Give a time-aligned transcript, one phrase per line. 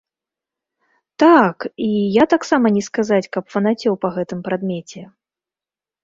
[1.23, 1.57] Так,
[1.87, 1.89] і
[2.21, 5.03] я таксама не сказаць, каб фанацеў па гэтым прадмеце.